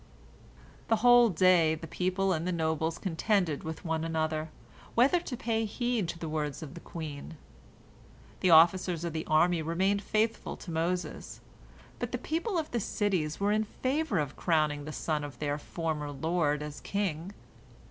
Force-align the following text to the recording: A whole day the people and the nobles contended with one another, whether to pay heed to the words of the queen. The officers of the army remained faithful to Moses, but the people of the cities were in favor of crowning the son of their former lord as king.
A 0.89 0.95
whole 0.95 1.29
day 1.29 1.75
the 1.75 1.85
people 1.85 2.33
and 2.33 2.47
the 2.47 2.51
nobles 2.51 2.97
contended 2.97 3.61
with 3.63 3.85
one 3.85 4.03
another, 4.03 4.49
whether 4.95 5.19
to 5.19 5.37
pay 5.37 5.63
heed 5.65 6.07
to 6.07 6.17
the 6.17 6.27
words 6.27 6.63
of 6.63 6.73
the 6.73 6.79
queen. 6.79 7.35
The 8.39 8.49
officers 8.49 9.03
of 9.03 9.13
the 9.13 9.27
army 9.27 9.61
remained 9.61 10.01
faithful 10.01 10.57
to 10.57 10.71
Moses, 10.71 11.39
but 11.99 12.11
the 12.11 12.17
people 12.17 12.57
of 12.57 12.71
the 12.71 12.79
cities 12.79 13.39
were 13.39 13.51
in 13.51 13.63
favor 13.63 14.17
of 14.17 14.35
crowning 14.35 14.85
the 14.85 14.91
son 14.91 15.23
of 15.23 15.37
their 15.37 15.59
former 15.59 16.09
lord 16.09 16.63
as 16.63 16.81
king. 16.81 17.31